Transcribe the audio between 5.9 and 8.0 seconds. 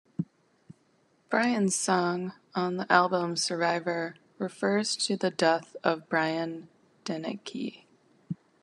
Brian Deneke.